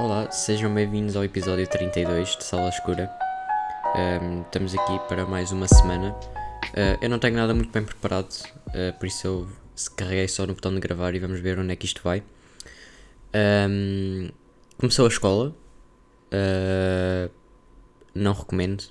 Olá, 0.00 0.30
sejam 0.30 0.72
bem-vindos 0.72 1.14
ao 1.14 1.22
episódio 1.22 1.66
32 1.68 2.34
de 2.34 2.42
Sala 2.42 2.70
Escura. 2.70 3.14
Um, 3.94 4.40
estamos 4.40 4.74
aqui 4.74 4.98
para 5.06 5.26
mais 5.26 5.52
uma 5.52 5.68
semana. 5.68 6.12
Uh, 6.68 6.96
eu 7.02 7.10
não 7.10 7.18
tenho 7.18 7.36
nada 7.36 7.52
muito 7.52 7.70
bem 7.70 7.84
preparado, 7.84 8.32
uh, 8.68 8.98
por 8.98 9.06
isso 9.06 9.26
eu 9.26 9.48
carreguei 9.98 10.26
só 10.26 10.46
no 10.46 10.54
botão 10.54 10.72
de 10.72 10.80
gravar 10.80 11.14
e 11.14 11.18
vamos 11.18 11.38
ver 11.40 11.58
onde 11.58 11.74
é 11.74 11.76
que 11.76 11.84
isto 11.84 12.00
vai. 12.02 12.22
Um, 13.68 14.30
começou 14.78 15.04
a 15.04 15.08
escola. 15.08 15.54
Uh, 16.32 17.30
não 18.14 18.32
recomendo. 18.32 18.84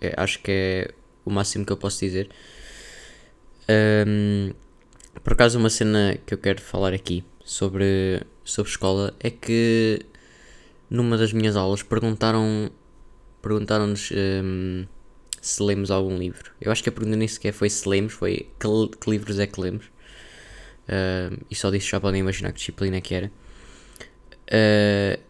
É, 0.00 0.14
acho 0.16 0.40
que 0.40 0.50
é 0.50 0.94
o 1.26 1.30
máximo 1.30 1.66
que 1.66 1.72
eu 1.74 1.76
posso 1.76 2.00
dizer. 2.00 2.30
Um, 3.68 4.54
por 5.22 5.34
acaso, 5.34 5.58
uma 5.58 5.68
cena 5.68 6.16
que 6.24 6.32
eu 6.32 6.38
quero 6.38 6.62
falar 6.62 6.94
aqui 6.94 7.22
sobre, 7.44 8.22
sobre 8.46 8.70
escola 8.70 9.14
é 9.20 9.28
que 9.28 10.00
numa 10.88 11.18
das 11.18 11.32
minhas 11.32 11.56
aulas 11.56 11.82
perguntaram 11.82 12.70
perguntaram-nos 13.42 14.10
um, 14.12 14.86
se 15.40 15.62
lemos 15.62 15.90
algum 15.90 16.16
livro. 16.16 16.50
Eu 16.60 16.72
acho 16.72 16.82
que 16.82 16.88
a 16.88 16.92
pergunta 16.92 17.16
nem 17.16 17.28
sequer 17.28 17.52
foi 17.52 17.70
se 17.70 17.88
lemos, 17.88 18.12
foi 18.12 18.48
que, 18.58 18.98
que 18.98 19.10
livros 19.10 19.38
é 19.38 19.46
que 19.46 19.60
lemos. 19.60 19.86
Uh, 20.86 21.44
e 21.50 21.54
só 21.54 21.70
disso 21.70 21.88
já 21.88 22.00
podem 22.00 22.20
imaginar 22.20 22.52
que 22.52 22.58
disciplina 22.58 22.96
é 22.96 23.00
que 23.00 23.14
era. 23.14 23.30
Uh, 24.48 25.20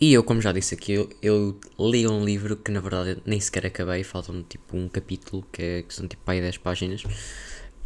e 0.00 0.12
eu, 0.12 0.22
como 0.22 0.40
já 0.40 0.52
disse 0.52 0.74
aqui, 0.74 0.92
eu, 0.92 1.10
eu, 1.20 1.58
li 1.78 2.06
um 2.06 2.24
livro 2.24 2.56
que 2.56 2.70
na 2.70 2.80
verdade 2.80 3.20
nem 3.26 3.40
sequer 3.40 3.66
acabei, 3.66 4.04
faltam 4.04 4.42
tipo 4.44 4.76
um 4.76 4.88
capítulo 4.88 5.44
que, 5.50 5.62
é, 5.62 5.82
que 5.82 5.92
são 5.92 6.06
tipo 6.06 6.30
aí 6.30 6.40
10 6.40 6.58
páginas. 6.58 7.02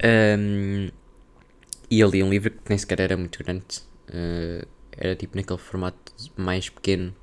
Um, 0.05 0.91
e 1.91 2.01
eu 2.01 2.11
li 2.11 2.23
um 2.23 2.29
livro 2.29 2.51
que 2.51 2.69
nem 2.69 2.77
sequer 2.77 3.01
era 3.01 3.17
muito 3.17 3.43
grande, 3.43 3.65
uh, 4.13 4.67
era 4.93 5.17
tipo 5.17 5.37
naquele 5.37 5.59
formato 5.59 6.13
mais 6.37 6.69
pequeno, 6.69 7.15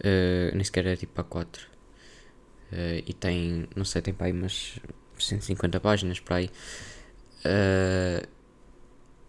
uh, 0.00 0.54
nem 0.54 0.64
sequer 0.64 0.86
era 0.86 0.96
tipo 0.96 1.20
A4. 1.22 1.70
Uh, 2.72 3.02
e 3.06 3.12
tem, 3.12 3.66
não 3.74 3.84
sei, 3.84 4.00
tem 4.00 4.14
para 4.14 4.26
aí 4.26 4.32
umas 4.32 4.78
150 5.18 5.80
páginas 5.80 6.20
para 6.20 6.36
aí. 6.36 6.50
Uh, 7.44 8.26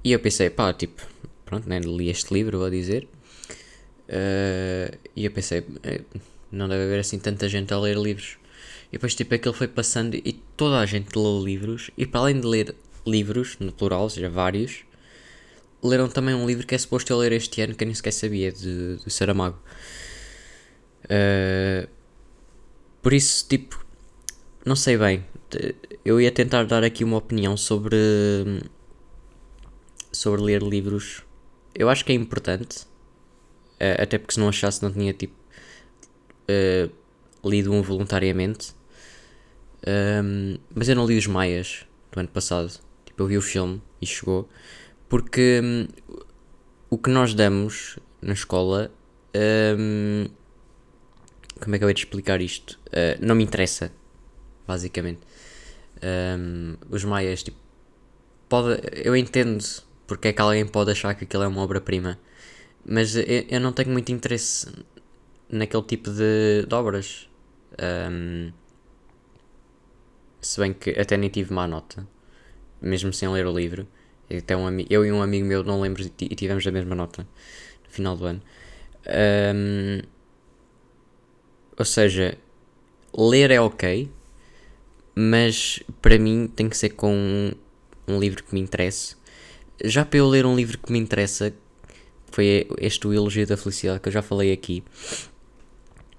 e 0.04 0.12
eu 0.12 0.20
pensei, 0.20 0.50
pá, 0.50 0.74
tipo, 0.74 1.02
pronto, 1.46 1.68
né, 1.68 1.80
li 1.80 2.10
este 2.10 2.34
livro, 2.34 2.60
vou 2.60 2.70
dizer. 2.70 3.08
Uh, 4.08 4.98
e 5.16 5.26
eu 5.26 5.32
pensei, 5.32 5.66
não 6.52 6.68
deve 6.68 6.84
haver 6.84 7.00
assim 7.00 7.18
tanta 7.18 7.48
gente 7.48 7.74
a 7.74 7.80
ler 7.80 7.98
livros. 7.98 8.38
E 8.90 8.94
depois, 8.94 9.16
tipo, 9.16 9.34
aquilo 9.34 9.54
foi 9.54 9.68
passando 9.68 10.16
e 10.16 10.34
toda 10.58 10.80
a 10.80 10.86
gente 10.86 11.16
leu 11.16 11.44
livros. 11.44 11.90
E 11.98 12.06
para 12.06 12.22
além 12.22 12.40
de 12.40 12.46
ler 12.46 12.76
livros, 13.08 13.58
no 13.60 13.72
plural, 13.72 14.04
ou 14.04 14.10
seja, 14.10 14.30
vários, 14.30 14.84
leram 15.84 16.08
também 16.08 16.36
um 16.36 16.46
livro 16.46 16.66
que 16.66 16.76
é 16.76 16.78
suposto 16.78 17.12
eu 17.12 17.18
ler 17.18 17.32
este 17.32 17.62
ano, 17.62 17.76
que 17.76 17.84
eu 17.84 17.88
nem 17.88 17.96
sequer 17.96 18.12
sabia, 18.12 18.52
de, 18.52 18.98
de 18.98 19.10
Saramago. 19.12 19.58
Uh, 21.06 21.88
por 23.02 23.14
isso, 23.14 23.48
tipo, 23.48 23.84
não 24.66 24.76
sei 24.76 24.98
bem. 24.98 25.26
Eu 26.06 26.22
ia 26.22 26.32
tentar 26.32 26.64
dar 26.66 26.84
aqui 26.84 27.04
uma 27.04 27.18
opinião 27.18 27.58
sobre. 27.58 27.98
sobre 30.12 30.42
ler 30.42 30.62
livros. 30.62 31.24
Eu 31.74 31.90
acho 31.90 32.06
que 32.06 32.12
é 32.12 32.16
importante. 32.16 32.84
Uh, 33.80 34.02
até 34.02 34.18
porque 34.18 34.34
se 34.34 34.40
não 34.40 34.50
achasse, 34.50 34.84
não 34.84 34.92
tinha 34.92 35.14
tipo. 35.14 35.36
Uh, 36.44 36.92
lido 37.44 37.72
um 37.72 37.82
voluntariamente. 37.82 38.74
Um, 39.88 40.58
mas 40.76 40.88
eu 40.90 40.96
não 40.96 41.08
li 41.08 41.18
os 41.18 41.26
Maias 41.26 41.86
do 42.12 42.20
ano 42.20 42.30
passado. 42.30 42.72
Tipo, 43.06 43.24
eu 43.24 43.28
vi 43.28 43.38
o 43.38 43.42
filme 43.42 43.82
e 44.02 44.06
chegou. 44.06 44.48
Porque 45.12 45.60
um, 45.62 45.88
o 46.90 46.98
que 46.98 47.10
nós 47.10 47.34
damos 47.34 48.00
na 48.22 48.32
escola. 48.32 48.90
Um, 49.36 50.26
como 51.60 51.76
é 51.76 51.78
que 51.78 51.84
eu 51.84 51.90
ia 51.90 51.94
te 51.94 52.06
explicar 52.06 52.40
isto? 52.40 52.80
Uh, 52.88 53.20
não 53.20 53.36
me 53.36 53.44
interessa, 53.44 53.92
basicamente. 54.66 55.20
Um, 56.02 56.78
os 56.90 57.04
Maias, 57.04 57.44
tipo, 57.44 57.58
pode, 58.48 58.80
eu 59.04 59.14
entendo 59.14 59.62
porque 60.08 60.30
é 60.30 60.34
que 60.34 60.42
alguém 60.42 60.66
pode 60.66 60.92
achar 60.92 61.14
que 61.14 61.26
aquilo 61.26 61.44
é 61.44 61.48
uma 61.48 61.62
obra-prima, 61.62 62.18
mas 62.86 63.14
eu, 63.14 63.24
eu, 63.50 63.60
não 63.60 63.74
tenho 63.74 63.90
muito 63.90 64.14
interesse 64.14 64.72
naquele 65.50 65.84
tipo 65.84 66.10
de, 66.10 66.66
de 66.66 66.74
obras. 66.74 67.30
Um, 68.10 68.54
se 70.40 70.58
bem 70.62 70.72
que 70.72 70.92
até 70.92 71.18
nem 71.18 71.30
tive 71.30 71.54
má 71.54 71.68
nota, 71.68 72.08
mesmo 72.82 73.12
sem 73.12 73.28
ler 73.28 73.46
o 73.46 73.54
livro. 73.54 73.86
Até 74.38 74.56
um, 74.56 74.68
eu 74.90 75.06
e 75.06 75.12
um 75.12 75.22
amigo 75.22 75.46
meu 75.46 75.64
não 75.64 75.82
lembro 75.82 76.04
e 76.04 76.36
tivemos 76.36 76.66
a 76.66 76.72
mesma 76.72 76.96
nota 76.96 77.28
no 77.86 77.90
final 77.90 78.16
do 78.16 78.26
ano. 78.26 78.42
Um, 79.08 80.02
ou 81.78 81.86
seja, 81.86 82.38
ler 83.18 83.52
é 83.52 83.60
ok, 83.60 84.10
mas 85.16 85.82
para 86.02 86.18
mim 86.18 86.48
tem 86.48 86.70
que 86.70 86.78
ser 86.78 86.90
com 86.90 87.14
um, 87.14 87.52
um 88.08 88.20
livro 88.20 88.44
que 88.44 88.54
me 88.54 88.62
interesse. 88.62 89.16
Já 89.84 90.06
para 90.06 90.20
eu 90.20 90.28
ler 90.28 90.46
um 90.46 90.56
livro 90.56 90.78
que 90.78 90.92
me 90.92 91.00
interessa, 91.00 91.54
foi 92.32 92.68
este 92.80 93.08
o 93.08 93.14
Elogio 93.14 93.46
da 93.48 93.58
Felicidade 93.58 94.00
que 94.00 94.10
eu 94.10 94.14
já 94.14 94.22
falei 94.22 94.52
aqui. 94.52 94.84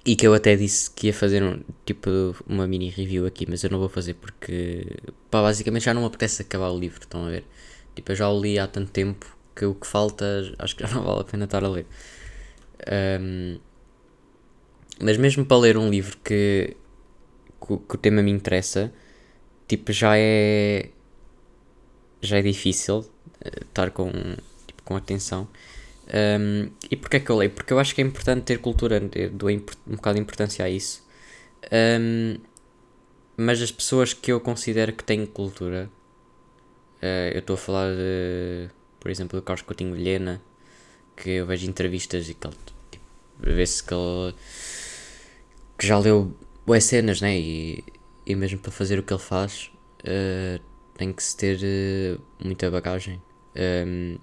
E 0.04 0.16
que 0.16 0.26
eu 0.26 0.34
até 0.34 0.56
disse 0.56 0.90
que 0.90 1.06
ia 1.06 1.14
fazer 1.14 1.44
um, 1.44 1.60
tipo 1.86 2.10
uma 2.48 2.66
mini 2.66 2.88
review 2.88 3.24
aqui, 3.24 3.46
mas 3.48 3.62
eu 3.62 3.70
não 3.70 3.78
vou 3.78 3.88
fazer 3.88 4.14
porque 4.14 4.84
pá, 5.30 5.40
basicamente 5.42 5.84
já 5.84 5.94
não 5.94 6.02
me 6.02 6.08
apetece 6.08 6.42
acabar 6.42 6.70
o 6.70 6.78
livro, 6.78 7.00
estão 7.00 7.24
a 7.24 7.30
ver? 7.30 7.44
Tipo, 7.94 8.12
eu 8.12 8.16
já 8.16 8.28
o 8.30 8.40
li 8.40 8.58
há 8.58 8.66
tanto 8.66 8.90
tempo 8.90 9.26
que 9.54 9.64
o 9.64 9.74
que 9.74 9.86
falta 9.86 10.24
acho 10.58 10.74
que 10.76 10.86
já 10.86 10.90
não 10.94 11.04
vale 11.04 11.20
a 11.20 11.24
pena 11.24 11.44
estar 11.44 11.64
a 11.64 11.68
ler. 11.68 11.86
Um, 13.20 13.58
mas 15.00 15.16
mesmo 15.16 15.44
para 15.44 15.56
ler 15.58 15.76
um 15.76 15.88
livro 15.90 16.16
que, 16.24 16.76
que, 17.60 17.76
que, 17.76 17.94
o 17.94 17.98
tema 17.98 18.22
me 18.22 18.30
interessa, 18.30 18.92
tipo, 19.66 19.92
já 19.92 20.16
é. 20.16 20.90
já 22.20 22.38
é 22.38 22.42
difícil 22.42 23.04
eh, 23.44 23.62
estar 23.62 23.90
com, 23.90 24.10
tipo, 24.66 24.82
com 24.84 24.96
atenção. 24.96 25.48
Um, 26.12 26.70
e 26.90 26.96
porquê 26.96 27.16
é 27.16 27.20
que 27.20 27.30
eu 27.30 27.36
leio? 27.36 27.50
Porque 27.50 27.72
eu 27.72 27.78
acho 27.78 27.94
que 27.94 28.02
é 28.02 28.04
importante 28.04 28.42
ter 28.42 28.58
cultura, 28.58 29.00
dou 29.32 29.48
um 29.50 29.96
bocado 29.96 30.16
de 30.16 30.20
importância 30.22 30.64
a 30.64 30.68
isso. 30.68 31.06
Um, 31.72 32.38
mas 33.36 33.62
as 33.62 33.70
pessoas 33.70 34.12
que 34.12 34.30
eu 34.30 34.40
considero 34.40 34.92
que 34.92 35.02
têm 35.02 35.24
cultura, 35.26 35.90
eu 37.32 37.40
estou 37.40 37.54
a 37.54 37.58
falar 37.58 37.94
de, 37.94 38.68
por 39.00 39.10
exemplo, 39.10 39.38
do 39.38 39.42
Carlos 39.44 39.62
Coutinho 39.62 39.94
Vilhena, 39.94 40.40
que 41.16 41.30
eu 41.30 41.46
vejo 41.46 41.68
entrevistas 41.68 42.28
e 42.28 42.34
que 42.34 42.46
ele, 42.46 42.56
tipo, 42.90 43.04
vê-se 43.40 43.82
que 43.82 43.92
ele 43.94 44.34
que 45.82 45.86
já 45.88 45.98
leu 45.98 46.32
boas 46.64 46.84
cenas, 46.84 47.20
né? 47.20 47.36
E, 47.36 47.84
e 48.24 48.36
mesmo 48.36 48.58
para 48.60 48.70
fazer 48.70 49.00
o 49.00 49.02
que 49.02 49.12
ele 49.12 49.20
faz, 49.20 49.70
uh, 50.04 50.62
tem 50.96 51.12
que 51.12 51.22
se 51.22 51.36
ter 51.36 51.58
uh, 51.58 52.22
muita 52.38 52.70
bagagem. 52.70 53.20
Um, 53.56 54.16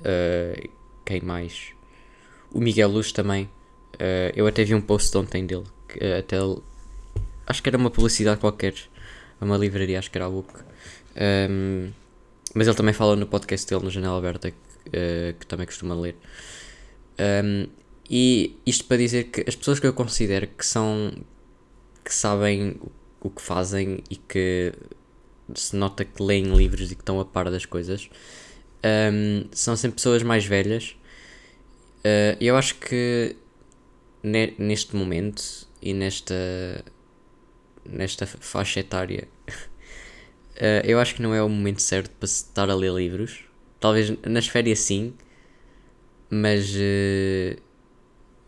uh, 0.00 0.70
quem 1.04 1.22
mais? 1.22 1.72
O 2.52 2.60
Miguel 2.60 2.90
Luz 2.90 3.10
também. 3.10 3.48
eu 4.36 4.46
até 4.46 4.64
vi 4.64 4.74
um 4.74 4.82
post 4.82 5.16
ontem 5.16 5.46
dele, 5.46 5.64
que, 5.88 5.98
até 6.04 6.36
ele, 6.36 6.62
acho 7.46 7.62
que 7.62 7.68
era 7.68 7.78
uma 7.78 7.90
publicidade 7.90 8.38
qualquer, 8.38 8.74
uma 9.40 9.56
livraria, 9.56 9.98
acho 9.98 10.10
que 10.10 10.18
era 10.18 10.26
a 10.26 10.30
book. 10.30 10.52
Um, 11.16 11.90
mas 12.54 12.66
ele 12.66 12.76
também 12.76 12.94
fala 12.94 13.16
no 13.16 13.26
podcast 13.26 13.68
dele, 13.68 13.84
no 13.84 13.90
Janela 13.90 14.18
Aberta, 14.18 14.50
que, 14.50 15.36
que 15.38 15.46
também 15.46 15.66
costuma 15.66 15.94
ler. 15.94 16.16
Um, 17.18 17.66
e 18.08 18.56
isto 18.66 18.84
para 18.84 18.96
dizer 18.98 19.24
que 19.24 19.44
as 19.48 19.56
pessoas 19.56 19.80
que 19.80 19.86
eu 19.86 19.92
considero 19.92 20.46
que 20.46 20.64
são. 20.64 21.12
que 22.04 22.14
sabem 22.14 22.80
o 23.20 23.30
que 23.30 23.40
fazem 23.40 24.02
e 24.10 24.16
que 24.16 24.72
se 25.54 25.74
nota 25.76 26.04
que 26.04 26.22
leem 26.22 26.54
livros 26.54 26.92
e 26.92 26.94
que 26.94 27.02
estão 27.02 27.18
a 27.20 27.24
par 27.24 27.50
das 27.50 27.64
coisas 27.64 28.10
um, 28.84 29.46
são 29.50 29.76
sempre 29.76 29.96
pessoas 29.96 30.22
mais 30.22 30.44
velhas. 30.44 30.96
Uh, 32.00 32.36
eu 32.40 32.56
acho 32.56 32.74
que 32.76 33.34
ne 34.22 34.54
neste 34.58 34.94
momento 34.94 35.66
e 35.80 35.94
nesta, 35.94 36.34
nesta 37.84 38.26
faixa 38.26 38.80
etária, 38.80 39.26
uh, 40.56 40.84
eu 40.84 40.98
acho 40.98 41.14
que 41.14 41.22
não 41.22 41.34
é 41.34 41.42
o 41.42 41.48
momento 41.48 41.82
certo 41.82 42.10
para 42.18 42.26
estar 42.26 42.70
a 42.70 42.74
ler 42.74 42.92
livros. 42.92 43.44
Talvez 43.80 44.12
nas 44.26 44.46
férias 44.46 44.78
sim, 44.80 45.14
mas 46.30 46.74
uh, 46.74 47.60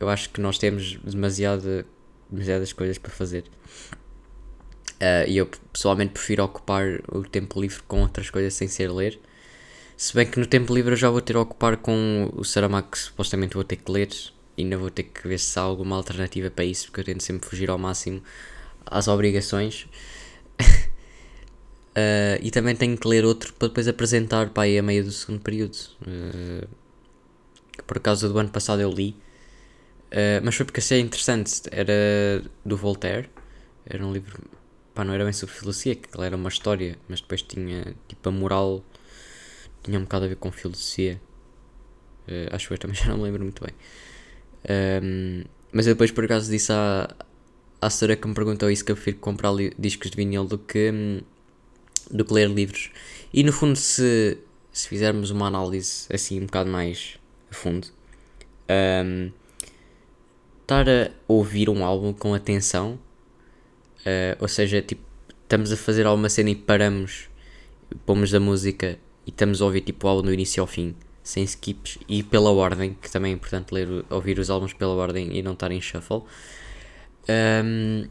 eu 0.00 0.08
acho 0.08 0.30
que 0.30 0.40
nós 0.40 0.58
temos 0.58 0.96
demasiada, 1.04 1.86
demasiadas 2.30 2.72
coisas 2.72 2.98
para 2.98 3.10
fazer. 3.10 3.44
Uh, 4.94 5.28
e 5.28 5.36
eu 5.36 5.46
pessoalmente 5.72 6.12
prefiro 6.12 6.42
ocupar 6.44 7.00
o 7.12 7.22
tempo 7.22 7.60
livre 7.60 7.82
com 7.86 8.00
outras 8.00 8.30
coisas 8.30 8.54
sem 8.54 8.66
ser 8.66 8.90
ler. 8.90 9.20
Se 9.96 10.14
bem 10.14 10.26
que 10.26 10.38
no 10.38 10.46
tempo 10.46 10.74
livre 10.74 10.92
eu 10.92 10.96
já 10.96 11.10
vou 11.10 11.20
ter 11.20 11.36
a 11.36 11.40
ocupar 11.40 11.76
com 11.76 12.30
o 12.34 12.44
Saramago 12.44 12.90
que 12.90 12.98
supostamente 12.98 13.54
vou 13.54 13.64
ter 13.64 13.76
que 13.76 13.90
ler. 13.90 14.08
E 14.56 14.62
ainda 14.62 14.78
vou 14.78 14.90
ter 14.90 15.02
que 15.04 15.28
ver 15.28 15.38
se 15.38 15.58
há 15.58 15.62
alguma 15.62 15.96
alternativa 15.96 16.50
para 16.50 16.64
isso, 16.64 16.86
porque 16.86 17.00
eu 17.00 17.04
tento 17.04 17.22
sempre 17.22 17.46
fugir 17.46 17.68
ao 17.68 17.78
máximo 17.78 18.22
às 18.86 19.06
obrigações. 19.06 19.86
Uh, 21.96 22.38
e 22.42 22.50
também 22.50 22.76
tenho 22.76 22.96
que 22.96 23.08
ler 23.08 23.24
outro 23.24 23.52
para 23.54 23.68
depois 23.68 23.88
apresentar 23.88 24.50
para 24.50 24.64
aí 24.64 24.78
a 24.78 24.82
meio 24.82 25.04
do 25.04 25.10
segundo 25.10 25.40
período. 25.40 25.76
Uh, 26.02 26.68
por 27.86 27.96
acaso 27.98 28.28
do 28.28 28.38
ano 28.38 28.50
passado 28.50 28.80
eu 28.82 28.90
li, 28.90 29.16
uh, 30.12 30.44
mas 30.44 30.54
foi 30.54 30.66
porque 30.66 30.80
achei 30.80 31.00
interessante. 31.00 31.62
Era 31.70 32.42
do 32.64 32.76
Voltaire, 32.76 33.28
era 33.86 34.04
um 34.04 34.12
livro, 34.12 34.42
pá, 34.94 35.04
não 35.04 35.14
era 35.14 35.24
bem 35.24 35.32
sobre 35.32 35.54
filosofia, 35.54 35.94
que 35.94 36.08
era 36.20 36.36
uma 36.36 36.48
história, 36.48 36.98
mas 37.08 37.20
depois 37.20 37.42
tinha, 37.42 37.94
tipo, 38.08 38.28
a 38.28 38.32
moral 38.32 38.84
tinha 39.82 39.98
um 39.98 40.02
bocado 40.02 40.26
a 40.26 40.28
ver 40.28 40.36
com 40.36 40.50
filosofia. 40.52 41.20
Uh, 42.28 42.54
acho 42.54 42.68
que 42.68 42.74
eu 42.74 42.78
também 42.78 42.96
já 42.96 43.06
não 43.08 43.18
me 43.18 43.24
lembro 43.24 43.42
muito 43.42 43.62
bem. 43.64 43.74
Um, 44.68 45.44
mas 45.72 45.86
eu 45.86 45.94
depois 45.94 46.10
por 46.10 46.24
acaso 46.24 46.50
disse 46.50 46.72
à, 46.72 47.14
à 47.80 47.90
senhora 47.90 48.16
que 48.16 48.26
me 48.26 48.34
perguntou 48.34 48.70
isso 48.70 48.84
que 48.84 48.90
eu 48.90 48.96
prefiro 48.96 49.18
comprar 49.18 49.52
discos 49.78 50.10
de 50.10 50.16
vinil 50.16 50.44
do 50.44 50.58
que, 50.58 50.90
hum, 50.90 51.20
do 52.10 52.24
que 52.24 52.32
ler 52.32 52.48
livros. 52.48 52.90
E 53.32 53.42
no 53.42 53.52
fundo 53.52 53.76
se, 53.76 54.38
se 54.72 54.88
fizermos 54.88 55.30
uma 55.30 55.46
análise 55.46 56.06
assim 56.12 56.40
um 56.40 56.46
bocado 56.46 56.70
mais 56.70 57.18
a 57.50 57.54
fundo, 57.54 57.88
um, 59.04 59.30
estar 60.62 60.88
a 60.88 61.10
ouvir 61.28 61.68
um 61.68 61.84
álbum 61.84 62.12
com 62.12 62.34
atenção, 62.34 62.98
uh, 64.00 64.36
ou 64.40 64.48
seja, 64.48 64.82
tipo, 64.82 65.02
estamos 65.42 65.72
a 65.72 65.76
fazer 65.76 66.06
alguma 66.06 66.28
cena 66.28 66.50
e 66.50 66.54
paramos, 66.54 67.28
pomos 68.04 68.34
a 68.34 68.40
música 68.40 68.98
e 69.26 69.30
estamos 69.30 69.62
a 69.62 69.64
ouvir 69.64 69.82
tipo 69.82 70.06
o 70.06 70.10
álbum 70.10 70.22
do 70.22 70.32
início 70.32 70.60
ao 70.60 70.66
fim, 70.66 70.94
sem 71.22 71.44
skips 71.44 71.98
e 72.08 72.22
pela 72.22 72.50
ordem, 72.50 72.96
que 73.00 73.10
também 73.10 73.32
é 73.32 73.34
importante 73.34 73.72
ler, 73.72 74.04
ouvir 74.10 74.38
os 74.38 74.50
álbuns 74.50 74.72
pela 74.72 74.94
ordem 74.94 75.36
e 75.36 75.42
não 75.42 75.52
estar 75.52 75.70
em 75.70 75.80
shuffle. 75.80 76.22
Um, 77.28 78.08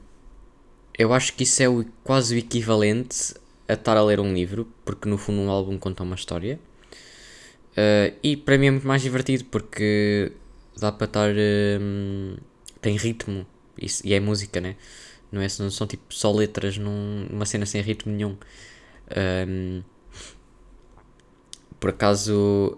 eu 0.98 1.14
acho 1.14 1.34
que 1.34 1.44
isso 1.44 1.62
é 1.62 1.68
o, 1.68 1.86
quase 2.04 2.36
o 2.36 2.38
equivalente 2.38 3.36
a 3.68 3.74
estar 3.74 3.98
a 3.98 4.04
ler 4.04 4.20
um 4.20 4.34
livro, 4.34 4.68
porque 4.84 5.10
no 5.10 5.18
fundo 5.18 5.42
um 5.42 5.50
álbum 5.50 5.78
conta 5.78 6.04
uma 6.04 6.16
história. 6.16 6.60
Uh, 7.72 8.16
e 8.24 8.38
para 8.38 8.58
mim 8.58 8.68
é 8.68 8.72
muito 8.72 8.88
mais 8.88 9.02
divertido 9.02 9.46
porque 9.46 10.32
dá 10.78 10.92
para 10.92 11.06
estar. 11.06 11.30
Um, 11.82 12.38
tem 12.82 12.96
ritmo 12.96 13.46
e, 13.78 13.88
e, 14.04 14.14
é 14.14 14.20
música, 14.20 14.62
né? 14.62 14.76
Não, 15.32 15.42
é, 15.42 15.48
não 15.60 15.72
são 15.72 15.88
tipo 15.88 16.14
só 16.14 16.32
letras 16.32 16.78
numa 16.78 17.46
cena 17.46 17.66
sem 17.66 17.82
ritmo 17.82 18.14
nenhum. 18.14 18.38
Um, 19.48 19.84
por 21.80 21.90
acaso, 21.90 22.78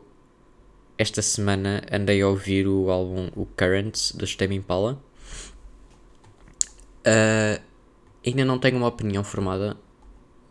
esta 0.98 1.22
semana 1.22 1.84
andei 1.92 2.22
a 2.22 2.28
ouvir 2.28 2.68
o 2.68 2.90
álbum 2.90 3.30
o 3.36 3.46
Currents 3.46 4.14
do 4.14 4.26
Tame 4.36 4.56
Impala. 4.56 5.02
Uh, 7.06 7.62
ainda 8.26 8.44
não 8.44 8.58
tenho 8.60 8.78
uma 8.78 8.88
opinião 8.88 9.24
formada 9.24 9.78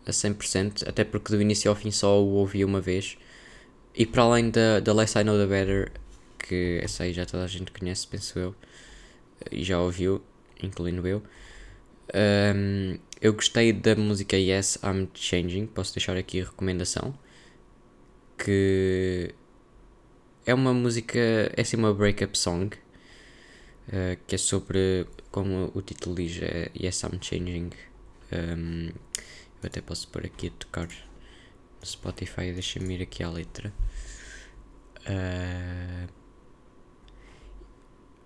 a 0.09 0.13
100%, 0.13 0.87
até 0.87 1.03
porque 1.03 1.31
do 1.35 1.41
início 1.41 1.69
ao 1.69 1.75
fim 1.75 1.91
só 1.91 2.21
o 2.21 2.33
ouvi 2.33 2.63
uma 2.63 2.81
vez. 2.81 3.17
E 3.95 4.05
para 4.05 4.23
além 4.23 4.49
da, 4.49 4.79
da 4.79 4.93
Less 4.93 5.17
I 5.17 5.23
Know 5.23 5.37
The 5.37 5.47
Better, 5.47 5.91
que 6.39 6.79
essa 6.83 7.03
aí 7.03 7.13
já 7.13 7.25
toda 7.25 7.43
a 7.43 7.47
gente 7.47 7.71
conhece, 7.71 8.07
penso 8.07 8.37
eu, 8.39 8.55
e 9.51 9.63
já 9.63 9.79
ouviu, 9.81 10.21
incluindo 10.61 11.07
eu. 11.07 11.23
Um, 12.55 12.97
eu 13.21 13.33
gostei 13.33 13.73
da 13.73 13.95
música 13.95 14.37
Yes, 14.37 14.79
I'm 14.83 15.09
Changing, 15.13 15.65
posso 15.67 15.93
deixar 15.93 16.15
aqui 16.15 16.41
a 16.41 16.45
recomendação 16.45 17.13
que 18.37 19.33
é 20.45 20.53
uma 20.53 20.73
música, 20.73 21.19
é 21.19 21.61
assim 21.61 21.75
uma 21.75 21.93
breakup 21.93 22.37
song, 22.37 22.75
uh, 23.87 24.17
que 24.27 24.35
é 24.35 24.37
sobre, 24.37 25.07
como 25.31 25.71
o 25.73 25.81
título 25.81 26.15
diz, 26.15 26.39
é 26.41 26.71
Yes 26.79 27.03
I'm 27.03 27.19
Changing. 27.21 27.71
Um, 28.31 28.91
eu 29.67 29.69
até 29.69 29.81
posso 29.81 30.07
pôr 30.07 30.25
aqui 30.25 30.47
a 30.47 30.51
tocar 30.51 30.87
no 30.87 31.85
Spotify, 31.85 32.53
deixa-me 32.53 32.95
ir 32.95 33.01
aqui 33.01 33.21
à 33.21 33.29
letra. 33.29 33.73
Uh, 35.01 36.07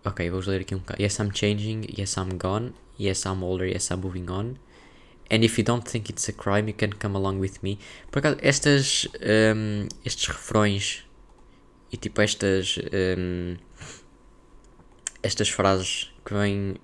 ok, 0.05 0.29
vou 0.29 0.39
ler 0.45 0.61
aqui 0.61 0.75
um 0.75 0.77
bocado. 0.77 1.01
Yes 1.01 1.17
I'm 1.17 1.31
changing, 1.33 1.87
yes 1.97 2.15
I'm 2.17 2.37
gone, 2.37 2.73
yes 2.99 3.25
I'm 3.25 3.43
older, 3.43 3.67
yes 3.67 3.89
I'm 3.89 4.01
moving 4.01 4.29
on. 4.29 4.57
And 5.31 5.43
if 5.43 5.57
you 5.57 5.63
don't 5.63 5.83
think 5.83 6.11
it's 6.11 6.29
a 6.29 6.33
crime, 6.33 6.67
you 6.67 6.75
can 6.75 6.91
come 6.91 7.17
along 7.17 7.39
with 7.39 7.63
me. 7.63 7.79
Por 8.11 8.19
acaso, 8.19 8.37
estas, 8.41 9.07
um, 9.55 9.87
estes 10.05 10.27
refrões 10.27 11.05
e 11.91 11.97
tipo 11.97 12.21
estas, 12.21 12.77
um, 13.17 13.57
estas 15.23 15.49
frases 15.49 16.13
que 16.23 16.35
vêm 16.35 16.75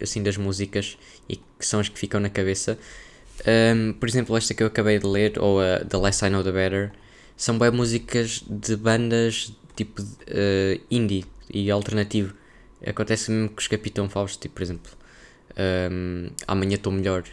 assim 0.00 0.22
das 0.22 0.38
músicas 0.38 0.96
e 1.28 1.36
que 1.36 1.66
são 1.66 1.80
as 1.80 1.90
que 1.90 1.98
ficam 1.98 2.18
na 2.18 2.30
cabeça. 2.30 2.78
Um, 3.46 3.92
por 3.92 4.08
exemplo, 4.08 4.36
esta 4.36 4.54
que 4.54 4.62
eu 4.62 4.66
acabei 4.66 4.98
de 4.98 5.06
ler, 5.06 5.38
ou 5.38 5.60
a 5.60 5.80
The 5.80 5.96
Less 5.98 6.24
I 6.24 6.30
Know 6.30 6.42
The 6.42 6.52
Better, 6.52 6.92
são 7.36 7.58
bem 7.58 7.70
músicas 7.70 8.42
de 8.48 8.76
bandas 8.76 9.52
tipo 9.74 10.02
uh, 10.02 10.80
indie 10.90 11.24
e 11.52 11.70
alternativo. 11.70 12.34
Acontece 12.86 13.30
mesmo 13.30 13.50
com 13.50 13.60
os 13.60 13.68
Capitão 13.68 14.08
Fausto, 14.08 14.40
tipo, 14.40 14.54
por 14.54 14.62
exemplo, 14.62 14.90
um, 15.90 16.30
Amanhã 16.46 16.74
Estou 16.74 16.92
Melhor 16.92 17.24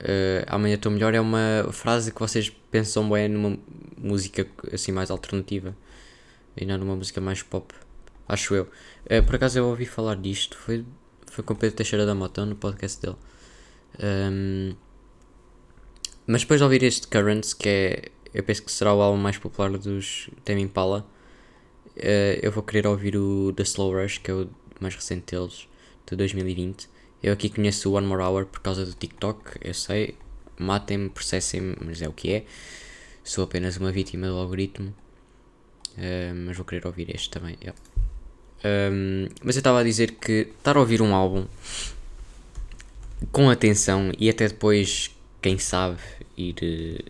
uh, 0.00 0.44
Amanhã 0.46 0.74
Estou 0.74 0.92
Melhor 0.92 1.14
é 1.14 1.20
uma 1.20 1.66
frase 1.72 2.12
que 2.12 2.20
vocês 2.20 2.50
pensam 2.70 3.08
bem 3.08 3.28
numa 3.28 3.58
música 3.96 4.46
assim 4.72 4.92
mais 4.92 5.10
alternativa 5.10 5.76
e 6.56 6.64
não 6.64 6.78
numa 6.78 6.96
música 6.96 7.20
mais 7.20 7.42
pop, 7.42 7.74
acho 8.28 8.54
eu. 8.54 8.64
Uh, 9.04 9.22
por 9.24 9.36
acaso 9.36 9.58
eu 9.58 9.66
ouvi 9.66 9.86
falar 9.86 10.16
disto, 10.16 10.56
foi, 10.56 10.84
foi 11.26 11.44
com 11.44 11.54
Pedro 11.54 11.76
Teixeira 11.76 12.04
da 12.04 12.14
Motão 12.14 12.44
no 12.44 12.56
podcast 12.56 13.00
dele. 13.00 13.16
Um, 14.02 14.74
mas 16.30 16.42
depois 16.42 16.60
de 16.60 16.64
ouvir 16.64 16.82
este 16.84 17.08
Currents, 17.08 17.52
que 17.54 17.68
é, 17.68 18.02
eu 18.32 18.44
penso 18.44 18.62
que 18.62 18.70
será 18.70 18.94
o 18.94 19.02
álbum 19.02 19.20
mais 19.20 19.36
popular 19.36 19.70
dos 19.76 20.30
Tame 20.44 20.62
Impala, 20.62 21.04
uh, 21.96 22.38
eu 22.40 22.52
vou 22.52 22.62
querer 22.62 22.86
ouvir 22.86 23.16
o 23.16 23.52
The 23.52 23.64
Slow 23.64 24.00
Rush, 24.00 24.18
que 24.18 24.30
é 24.30 24.34
o 24.34 24.48
mais 24.78 24.94
recente 24.94 25.34
deles, 25.34 25.66
de 26.08 26.14
2020. 26.14 26.88
Eu 27.20 27.32
aqui 27.32 27.50
conheço 27.50 27.90
o 27.90 27.94
One 27.94 28.06
More 28.06 28.22
Hour 28.22 28.46
por 28.46 28.60
causa 28.60 28.86
do 28.86 28.92
TikTok, 28.92 29.58
eu 29.60 29.74
sei. 29.74 30.14
Matem-me, 30.56 31.10
processem-me, 31.10 31.76
mas 31.84 32.00
é 32.00 32.08
o 32.08 32.12
que 32.12 32.32
é. 32.32 32.44
Sou 33.24 33.42
apenas 33.42 33.76
uma 33.76 33.90
vítima 33.90 34.28
do 34.28 34.36
algoritmo. 34.36 34.94
Uh, 35.98 36.34
mas 36.46 36.56
vou 36.56 36.64
querer 36.64 36.86
ouvir 36.86 37.12
este 37.12 37.28
também. 37.28 37.56
Yeah. 37.60 37.78
Um, 38.62 39.26
mas 39.42 39.56
eu 39.56 39.60
estava 39.60 39.80
a 39.80 39.82
dizer 39.82 40.12
que 40.12 40.48
estar 40.56 40.76
a 40.76 40.80
ouvir 40.80 41.02
um 41.02 41.12
álbum 41.12 41.46
com 43.32 43.50
atenção 43.50 44.12
e 44.18 44.30
até 44.30 44.48
depois, 44.48 45.10
quem 45.40 45.58
sabe, 45.58 45.98
ir 46.36 46.56
eh, 46.62 47.04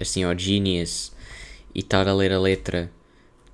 assim 0.00 0.24
ao 0.24 0.38
Genius 0.38 1.12
e 1.74 1.80
estar 1.80 2.08
a 2.08 2.14
ler 2.14 2.32
a 2.32 2.40
letra 2.40 2.90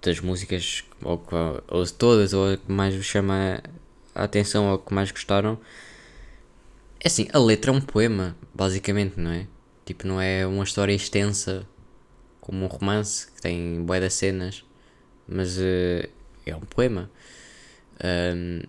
das 0.02 0.20
músicas, 0.20 0.84
ou, 1.02 1.23
ou 1.69 1.87
todas, 1.87 2.32
ou 2.32 2.52
a 2.52 2.56
que 2.56 2.70
mais 2.70 2.95
vos 2.95 3.04
chama 3.04 3.62
a 4.14 4.25
atenção, 4.25 4.71
ou 4.71 4.78
que 4.78 4.95
mais 4.95 5.11
gostaram, 5.11 5.59
é 7.00 7.09
assim, 7.09 7.28
a 7.33 7.38
letra 7.38 7.71
é 7.71 7.75
um 7.75 7.80
poema, 7.80 8.37
basicamente, 8.54 9.18
não 9.18 9.30
é? 9.30 9.47
Tipo, 9.85 10.06
não 10.06 10.21
é 10.21 10.47
uma 10.47 10.64
história 10.64 10.92
extensa 10.92 11.66
como 12.40 12.64
um 12.64 12.68
romance 12.68 13.30
que 13.30 13.42
tem 13.42 13.83
bué 13.85 14.00
das 14.00 14.14
cenas, 14.14 14.64
mas 15.28 15.59
uh, 15.59 16.09
é 16.45 16.56
um 16.56 16.61
poema. 16.61 17.11
Um, 18.02 18.62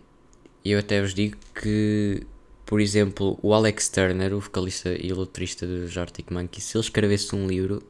eu 0.65 0.79
até 0.79 1.01
vos 1.01 1.13
digo 1.13 1.37
que, 1.59 2.25
por 2.67 2.81
exemplo, 2.81 3.39
o 3.41 3.53
Alex 3.53 3.87
Turner, 3.87 4.33
o 4.33 4.41
vocalista 4.41 4.89
e 4.89 5.13
letrista 5.13 5.65
dos 5.65 5.97
Arctic 5.97 6.29
Monkeys, 6.29 6.65
se 6.65 6.77
ele 6.77 6.83
escrevesse 6.83 7.33
um 7.33 7.47
livro, 7.47 7.81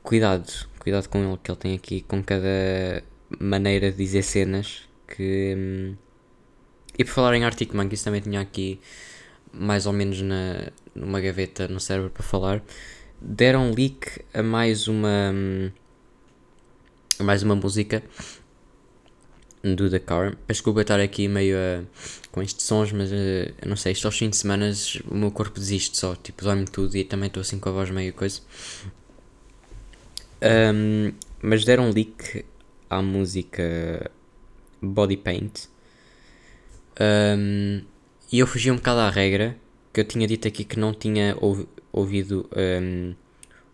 cuidado, 0.00 0.48
cuidado 0.78 1.08
com 1.08 1.18
ele, 1.18 1.36
que 1.42 1.50
ele 1.50 1.58
tem 1.58 1.74
aqui 1.74 2.00
com 2.02 2.22
cada 2.22 3.02
maneira 3.40 3.90
de 3.90 3.96
dizer 3.98 4.22
cenas 4.22 4.88
que. 5.08 5.54
Um, 5.58 5.96
e 6.96 7.04
por 7.04 7.10
falar 7.10 7.34
em 7.34 7.44
Arctic 7.44 7.74
Monkeys, 7.74 8.04
também 8.04 8.20
tinha 8.20 8.40
aqui 8.40 8.78
mais 9.52 9.86
ou 9.86 9.92
menos 9.92 10.22
na, 10.22 10.70
numa 10.94 11.20
gaveta 11.20 11.66
no 11.66 11.80
server 11.80 12.10
para 12.10 12.22
falar, 12.22 12.62
deram 13.20 13.72
leak 13.72 14.20
a 14.32 14.40
mais 14.40 14.86
uma 14.86 15.32
a 17.18 17.24
mais 17.24 17.42
uma 17.42 17.56
música 17.56 18.04
do 19.74 19.88
The 19.88 19.98
Car. 19.98 20.36
Desculpa 20.46 20.82
estar 20.82 21.00
aqui 21.00 21.26
meio 21.26 21.56
uh, 21.56 21.86
com 22.30 22.42
estes 22.42 22.66
sons, 22.66 22.92
mas 22.92 23.10
uh, 23.10 23.54
não 23.66 23.76
sei, 23.76 23.92
estes 23.92 24.04
aos 24.04 24.18
fins 24.18 24.30
de 24.30 24.36
semana 24.36 24.70
o 25.10 25.14
meu 25.14 25.30
corpo 25.30 25.58
desiste 25.58 25.96
só, 25.96 26.14
tipo, 26.14 26.44
dói-me 26.44 26.66
tudo 26.66 26.94
e 26.96 27.04
também 27.04 27.28
estou 27.28 27.40
assim 27.40 27.58
com 27.58 27.70
a 27.70 27.72
voz 27.72 27.90
meio 27.90 28.12
coisa. 28.12 28.40
Um, 30.42 31.12
mas 31.40 31.64
deram 31.64 31.90
leak 31.90 32.44
à 32.90 33.00
música 33.00 34.10
Body 34.82 35.16
Paint. 35.16 35.68
Um, 37.00 37.82
e 38.30 38.38
eu 38.38 38.46
fugi 38.46 38.70
um 38.70 38.76
bocado 38.76 39.00
à 39.00 39.10
regra, 39.10 39.56
que 39.92 40.00
eu 40.00 40.04
tinha 40.04 40.26
dito 40.26 40.46
aqui 40.46 40.64
que 40.64 40.78
não 40.78 40.92
tinha 40.92 41.36
ouvido 41.92 42.48
um, 42.54 43.14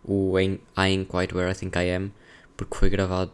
o 0.04 0.38
I 0.38 0.60
Ain't 0.76 1.06
Quite 1.06 1.34
Where 1.34 1.50
I 1.50 1.54
Think 1.54 1.76
I 1.76 1.90
Am, 1.90 2.12
porque 2.56 2.76
foi 2.76 2.90
gravado 2.90 3.32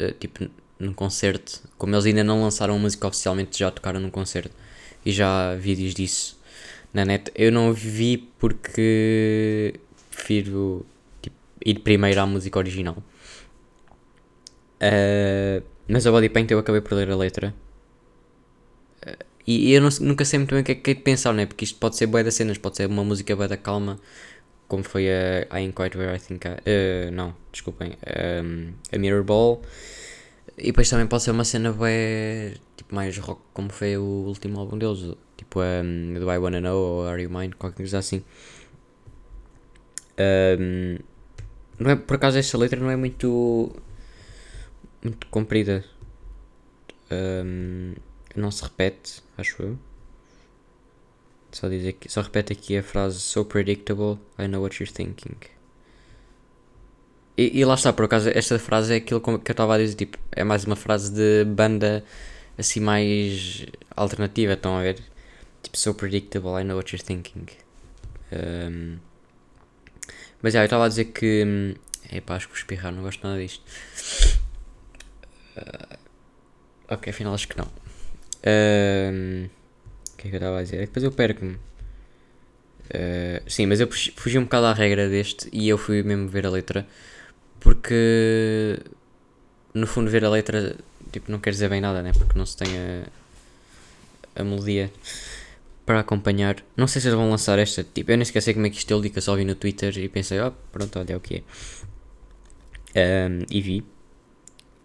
uh, 0.00 0.12
tipo 0.18 0.48
num 0.78 0.92
concerto. 0.92 1.62
Como 1.78 1.94
eles 1.94 2.06
ainda 2.06 2.24
não 2.24 2.42
lançaram 2.42 2.74
a 2.76 2.78
música 2.78 3.06
oficialmente, 3.06 3.58
já 3.58 3.70
tocaram 3.70 4.00
num 4.00 4.10
concerto. 4.10 4.54
E 5.04 5.12
já 5.12 5.52
há 5.52 5.54
vídeos 5.54 5.94
disso 5.94 6.38
na 6.92 7.04
net. 7.04 7.30
Eu 7.34 7.52
não 7.52 7.72
vi 7.72 8.16
porque 8.38 9.74
prefiro 10.10 10.86
tipo, 11.20 11.36
ir 11.64 11.80
primeiro 11.80 12.20
à 12.20 12.26
música 12.26 12.58
original. 12.58 12.96
Uh, 14.80 15.62
mas 15.88 16.06
a 16.06 16.10
Body 16.10 16.28
Paint 16.28 16.50
eu 16.50 16.58
acabei 16.58 16.80
por 16.80 16.94
ler 16.94 17.10
a 17.10 17.16
letra. 17.16 17.54
Uh, 19.06 19.24
e, 19.46 19.70
e 19.70 19.72
eu 19.74 19.82
não, 19.82 19.90
nunca 20.00 20.24
sei 20.24 20.38
muito 20.38 20.52
bem 20.54 20.62
o 20.62 20.64
que 20.64 20.72
é 20.72 20.74
que 20.74 20.90
é 20.90 20.94
de 20.94 21.00
pensar, 21.00 21.32
né? 21.34 21.46
Porque 21.46 21.64
isto 21.64 21.78
pode 21.78 21.96
ser 21.96 22.06
boa 22.06 22.22
das 22.22 22.34
cenas, 22.34 22.58
pode 22.58 22.76
ser 22.76 22.86
uma 22.86 23.04
música 23.04 23.34
boa 23.34 23.48
da 23.48 23.56
calma, 23.56 23.98
como 24.68 24.82
foi 24.84 25.08
a 25.08 25.40
I 25.42 25.64
Ain't 25.64 25.74
Quite 25.74 25.96
Where 25.96 26.16
I 26.16 26.18
Think 26.18 26.46
I... 26.46 26.50
Uh, 26.50 27.10
não, 27.12 27.34
desculpem. 27.52 27.92
Um, 28.42 28.72
a 28.92 28.98
Mirror 28.98 29.24
Ball. 29.24 29.62
E 30.56 30.66
depois 30.66 30.88
também 30.88 31.06
pode 31.06 31.22
ser 31.22 31.30
uma 31.32 31.44
cena 31.44 31.72
bué, 31.72 32.54
tipo 32.76 32.94
mais 32.94 33.16
rock, 33.18 33.40
como 33.52 33.70
foi 33.70 33.96
o 33.96 34.02
último 34.02 34.58
álbum 34.60 34.78
deles. 34.78 35.16
Tipo 35.36 35.60
um, 35.60 36.14
do 36.14 36.30
I 36.30 36.38
Wanna 36.38 36.60
Know 36.60 36.78
ou 36.78 37.08
Are 37.08 37.20
You 37.20 37.30
Mine, 37.30 37.52
qualquer 37.54 37.78
coisa 37.78 37.98
assim. 37.98 38.22
Um, 40.18 40.98
não 41.78 41.90
é, 41.90 41.96
por 41.96 42.14
acaso 42.14 42.38
esta 42.38 42.56
letra 42.56 42.78
não 42.78 42.90
é 42.90 42.96
muito 42.96 43.74
muito 45.02 45.26
comprida. 45.28 45.84
Um, 47.10 47.94
não 48.34 48.50
se 48.50 48.62
repete, 48.62 49.22
acho 49.36 49.62
eu. 49.62 49.78
Só, 51.52 51.68
diz 51.68 51.86
aqui, 51.86 52.10
só 52.10 52.20
repete 52.20 52.52
aqui 52.52 52.76
a 52.76 52.82
frase 52.82 53.20
So 53.20 53.44
predictable, 53.44 54.18
I 54.38 54.48
know 54.48 54.62
what 54.62 54.82
you're 54.82 54.92
thinking. 54.92 55.36
E, 57.36 57.60
e 57.60 57.64
lá 57.64 57.74
está, 57.74 57.92
por 57.92 58.04
acaso, 58.04 58.30
esta 58.30 58.58
frase 58.58 58.94
é 58.94 58.96
aquilo 58.96 59.20
que 59.20 59.28
eu 59.28 59.36
estava 59.36 59.74
a 59.74 59.78
dizer, 59.78 59.96
tipo, 59.96 60.18
é 60.32 60.44
mais 60.44 60.64
uma 60.64 60.76
frase 60.76 61.12
de 61.12 61.44
banda 61.44 62.04
assim 62.56 62.80
mais 62.80 63.66
alternativa, 63.96 64.52
estão 64.52 64.76
a 64.76 64.82
ver? 64.82 65.00
Tipo, 65.62 65.76
so 65.78 65.94
predictable, 65.94 66.60
I 66.60 66.64
know 66.64 66.76
what 66.76 66.94
you're 66.94 67.04
thinking. 67.04 67.46
Um, 68.32 68.98
mas 70.42 70.52
já, 70.52 70.60
eu 70.60 70.64
estava 70.64 70.84
a 70.84 70.88
dizer 70.88 71.06
que. 71.06 71.74
Epá, 72.12 72.36
acho 72.36 72.46
que 72.46 72.52
vou 72.52 72.58
espirrar, 72.58 72.92
não 72.92 73.02
gosto 73.02 73.26
nada 73.26 73.40
disto. 73.40 73.64
Uh, 75.56 75.98
ok, 76.88 77.10
afinal 77.10 77.34
acho 77.34 77.48
que 77.48 77.56
não. 77.56 77.66
Uh, 77.66 79.48
o 80.12 80.16
que 80.16 80.28
é 80.28 80.30
que 80.30 80.36
eu 80.36 80.38
estava 80.38 80.58
a 80.58 80.62
dizer? 80.62 80.76
É 80.76 80.80
depois 80.80 81.02
eu 81.02 81.10
perco-me. 81.10 81.54
Uh, 81.54 83.40
sim, 83.48 83.66
mas 83.66 83.80
eu 83.80 83.88
fugi 83.90 84.38
um 84.38 84.44
bocado 84.44 84.66
à 84.66 84.74
regra 84.74 85.08
deste 85.08 85.48
e 85.50 85.68
eu 85.68 85.78
fui 85.78 86.02
mesmo 86.02 86.28
ver 86.28 86.46
a 86.46 86.50
letra. 86.50 86.86
Porque. 87.64 88.78
No 89.72 89.88
fundo, 89.88 90.08
ver 90.08 90.24
a 90.24 90.30
letra 90.30 90.76
tipo, 91.14 91.30
não 91.30 91.38
quer 91.38 91.50
dizer 91.50 91.68
bem 91.68 91.80
nada, 91.80 92.02
né? 92.02 92.12
Porque 92.12 92.36
não 92.38 92.44
se 92.44 92.56
tem 92.56 92.68
a, 92.76 93.06
a 94.40 94.44
melodia 94.44 94.92
para 95.86 96.00
acompanhar. 96.00 96.62
Não 96.76 96.86
sei 96.86 97.00
se 97.00 97.08
eles 97.08 97.16
vão 97.16 97.30
lançar 97.30 97.58
esta. 97.58 97.84
Tipo, 97.84 98.12
eu 98.12 98.16
nem 98.16 98.22
esqueci 98.22 98.52
como 98.52 98.66
é 98.66 98.70
que 98.70 98.78
isto 98.78 98.98
li 99.00 99.10
que 99.10 99.18
eu 99.18 99.22
só 99.22 99.36
vi 99.36 99.44
no 99.44 99.54
Twitter 99.54 99.96
e 99.98 100.08
pensei, 100.08 100.40
oh, 100.40 100.52
pronto, 100.72 100.98
olha 100.98 101.12
é 101.12 101.16
o 101.16 101.20
que 101.20 101.42
é. 102.96 103.28
Um, 103.28 103.44
e 103.50 103.60
vi. 103.60 103.84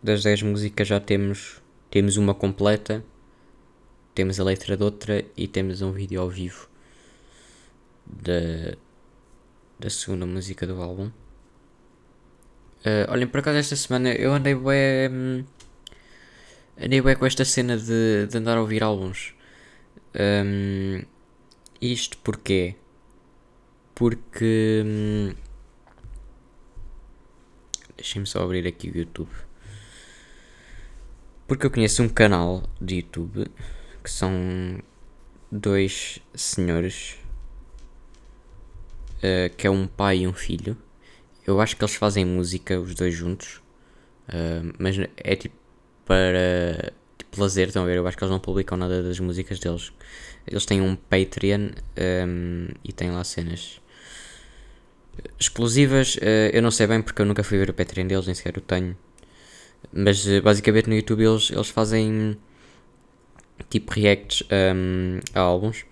Das 0.01 0.23
10 0.23 0.43
músicas 0.43 0.87
já 0.87 0.99
temos, 0.99 1.61
temos 1.91 2.15
uma 2.15 2.33
completa, 2.33 3.03
temos 4.15 4.39
a 4.39 4.45
letra 4.45 4.77
de 4.77 4.83
outra 4.83 5.25
e 5.35 5.45
temos 5.45 5.81
um 5.81 5.91
vídeo 5.91 6.21
ao 6.21 6.29
vivo 6.29 6.69
da, 8.05 8.77
da 9.77 9.89
segunda 9.89 10.25
música 10.25 10.65
do 10.65 10.81
álbum. 10.81 11.11
Uh, 12.85 13.11
olhem, 13.11 13.27
por 13.27 13.39
acaso 13.39 13.57
esta 13.57 13.75
semana 13.75 14.13
eu 14.13 14.33
andei 14.33 14.55
bem. 14.55 15.09
Hum, 15.11 15.43
andei 16.81 17.01
bem 17.01 17.15
com 17.15 17.25
esta 17.25 17.43
cena 17.43 17.77
de, 17.77 18.27
de 18.27 18.37
andar 18.37 18.57
a 18.57 18.61
ouvir 18.61 18.83
álbuns. 18.83 19.33
Um, 20.15 21.03
isto 21.81 22.17
porquê? 22.19 22.75
Porque. 23.95 24.83
Hum, 24.85 25.33
Deixem-me 27.99 28.25
só 28.25 28.41
abrir 28.41 28.65
aqui 28.65 28.89
o 28.89 28.97
YouTube. 28.97 29.29
Porque 31.45 31.65
eu 31.65 31.71
conheço 31.71 32.01
um 32.01 32.07
canal 32.07 32.63
de 32.79 32.95
YouTube 32.95 33.45
que 34.01 34.09
são 34.09 34.81
dois 35.51 36.19
senhores 36.33 37.17
uh, 39.17 39.53
que 39.57 39.67
é 39.67 39.69
um 39.69 39.85
pai 39.85 40.19
e 40.19 40.27
um 40.27 40.33
filho. 40.33 40.77
Eu 41.49 41.59
acho 41.59 41.75
que 41.75 41.83
eles 41.83 41.95
fazem 41.95 42.25
música 42.25 42.79
os 42.79 42.93
dois 42.93 43.13
juntos, 43.13 43.61
uh, 44.29 44.73
mas 44.77 44.95
é 45.17 45.35
tipo 45.35 45.55
para 46.05 46.93
tipo, 47.17 47.41
lazer, 47.41 47.67
estão 47.67 47.83
a 47.83 47.85
ver? 47.85 47.97
Eu 47.97 48.07
acho 48.07 48.17
que 48.17 48.23
eles 48.23 48.31
não 48.31 48.39
publicam 48.39 48.77
nada 48.77 49.01
das 49.01 49.19
músicas 49.19 49.59
deles. 49.59 49.91
Eles 50.47 50.65
têm 50.65 50.81
um 50.81 50.95
Patreon 50.95 51.69
um, 52.27 52.67
e 52.83 52.93
têm 52.93 53.11
lá 53.11 53.23
cenas 53.23 53.81
exclusivas. 55.39 56.15
Uh, 56.17 56.49
eu 56.53 56.61
não 56.61 56.71
sei 56.71 56.87
bem 56.87 57.01
porque 57.01 57.21
eu 57.21 57.25
nunca 57.25 57.43
fui 57.43 57.57
ver 57.57 57.69
o 57.69 57.73
Patreon 57.73 58.07
deles, 58.07 58.25
nem 58.25 58.35
sequer 58.35 58.57
o 58.57 58.61
tenho. 58.61 58.95
Mas 59.91 60.25
basicamente 60.43 60.87
no 60.87 60.95
YouTube 60.95 61.23
eles, 61.23 61.49
eles 61.51 61.69
fazem 61.69 62.37
tipo 63.69 63.91
reacts 63.93 64.43
um, 64.51 65.19
a 65.33 65.39
álbuns. 65.39 65.85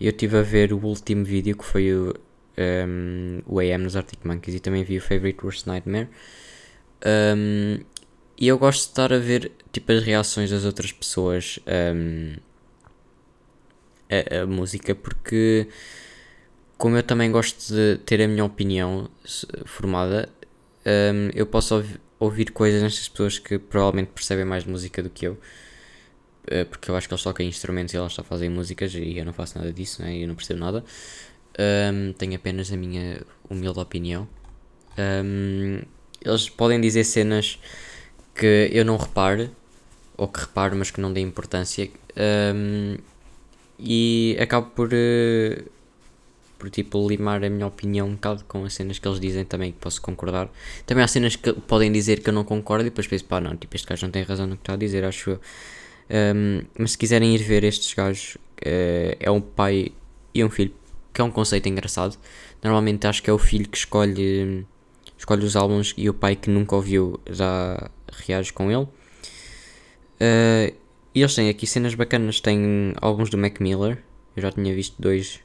Eu 0.00 0.10
estive 0.10 0.38
a 0.38 0.42
ver 0.42 0.72
o 0.72 0.78
último 0.78 1.24
vídeo 1.24 1.56
que 1.56 1.64
foi 1.64 1.94
o, 1.94 2.14
um, 2.58 3.42
o 3.46 3.58
AM 3.60 3.84
nos 3.84 3.96
Arctic 3.96 4.24
Monkeys 4.24 4.56
e 4.56 4.60
também 4.60 4.84
vi 4.84 4.98
o 4.98 5.00
Favorite 5.00 5.38
Worst 5.42 5.66
Nightmare. 5.66 6.08
Um, 7.04 7.80
e 8.38 8.48
eu 8.48 8.58
gosto 8.58 8.84
de 8.84 8.88
estar 8.88 9.12
a 9.12 9.18
ver 9.18 9.52
tipo 9.72 9.92
as 9.92 10.02
reações 10.02 10.50
das 10.50 10.64
outras 10.64 10.92
pessoas 10.92 11.58
um, 11.94 12.34
a, 14.10 14.42
a, 14.42 14.46
música 14.46 14.94
porque 14.94 15.68
como 16.78 16.96
eu 16.96 17.02
também 17.02 17.30
gosto 17.30 17.72
de 17.72 17.98
ter 17.98 18.20
a 18.20 18.26
minha 18.26 18.44
opinião 18.44 19.08
formada, 19.64 20.28
eu 21.32 21.46
posso 21.46 21.76
ouvir, 21.76 22.00
ouvir 22.18 22.50
coisas 22.50 22.82
nestas 22.82 23.08
pessoas 23.08 23.38
que 23.38 23.56
provavelmente 23.56 24.10
percebem 24.12 24.44
mais 24.44 24.64
música 24.64 25.00
do 25.00 25.08
que 25.08 25.26
eu. 25.28 25.38
Uh, 26.44 26.66
porque 26.68 26.90
eu 26.90 26.96
acho 26.96 27.06
que 27.06 27.14
eles 27.14 27.22
tocam 27.22 27.46
instrumentos 27.46 27.94
e 27.94 27.96
elas 27.96 28.12
só 28.12 28.24
fazem 28.24 28.50
músicas 28.50 28.92
e 28.94 29.16
eu 29.16 29.24
não 29.24 29.32
faço 29.32 29.56
nada 29.58 29.72
disso, 29.72 30.02
né? 30.02 30.16
eu 30.16 30.26
não 30.26 30.34
percebo 30.34 30.58
nada. 30.58 30.84
Um, 31.58 32.12
tenho 32.14 32.34
apenas 32.34 32.72
a 32.72 32.76
minha 32.76 33.20
humilde 33.48 33.78
opinião. 33.78 34.28
Um, 34.98 35.80
eles 36.24 36.48
podem 36.48 36.80
dizer 36.80 37.04
cenas 37.04 37.58
que 38.34 38.70
eu 38.72 38.84
não 38.84 38.96
repare, 38.96 39.50
ou 40.16 40.28
que 40.28 40.40
reparo, 40.40 40.76
mas 40.76 40.90
que 40.90 41.00
não 41.00 41.12
dê 41.12 41.20
importância, 41.20 41.90
um, 42.54 42.96
e 43.78 44.36
acabo 44.40 44.70
por, 44.70 44.88
uh, 44.88 45.70
por 46.58 46.70
tipo 46.70 47.06
limar 47.08 47.44
a 47.44 47.50
minha 47.50 47.66
opinião 47.66 48.08
um 48.08 48.12
bocado 48.12 48.44
com 48.44 48.64
as 48.64 48.74
cenas 48.74 48.98
que 48.98 49.06
eles 49.06 49.20
dizem 49.20 49.44
também, 49.44 49.72
que 49.72 49.78
posso 49.78 50.00
concordar. 50.00 50.48
Também 50.86 51.02
há 51.04 51.08
cenas 51.08 51.36
que 51.36 51.52
podem 51.52 51.90
dizer 51.90 52.20
que 52.20 52.30
eu 52.30 52.34
não 52.34 52.44
concordo 52.44 52.86
e 52.86 52.90
depois 52.90 53.06
penso, 53.06 53.24
pá, 53.24 53.40
não, 53.40 53.56
tipo, 53.56 53.74
este 53.74 53.86
gajo 53.86 54.06
não 54.06 54.12
tem 54.12 54.22
razão 54.22 54.46
no 54.46 54.56
que 54.56 54.62
está 54.62 54.74
a 54.74 54.76
dizer, 54.76 55.04
acho 55.04 55.30
eu. 55.30 55.40
Mas 56.78 56.92
se 56.92 56.98
quiserem 56.98 57.34
ir 57.34 57.42
ver 57.42 57.64
estes 57.64 57.92
gajos, 57.94 58.36
uh, 58.36 59.16
é 59.18 59.30
um 59.30 59.40
pai 59.40 59.92
e 60.34 60.44
um 60.44 60.50
filho, 60.50 60.72
que 61.12 61.20
é 61.20 61.24
um 61.24 61.30
conceito 61.30 61.68
engraçado. 61.68 62.16
Normalmente 62.62 63.06
acho 63.06 63.22
que 63.22 63.30
é 63.30 63.32
o 63.32 63.38
filho 63.38 63.68
que 63.68 63.76
escolhe, 63.76 64.66
escolhe 65.18 65.44
os 65.44 65.56
álbuns 65.56 65.94
e 65.96 66.08
o 66.08 66.14
pai 66.14 66.36
que 66.36 66.48
nunca 66.48 66.76
ouviu 66.76 67.20
já 67.28 67.90
reage 68.26 68.52
com 68.52 68.70
ele. 68.70 68.86
Uh, 70.22 70.74
e 71.14 71.20
eles 71.20 71.34
têm 71.34 71.48
aqui 71.48 71.66
cenas 71.66 71.94
bacanas, 71.94 72.40
têm 72.40 72.94
álbuns 73.00 73.28
do 73.28 73.36
Mac 73.36 73.60
Miller, 73.60 74.02
eu 74.36 74.42
já 74.42 74.50
tinha 74.52 74.74
visto 74.74 74.94
dois. 75.00 75.40